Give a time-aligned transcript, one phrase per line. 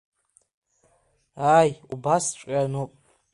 [1.53, 2.91] Ааи, убасҵәҟьа ануп.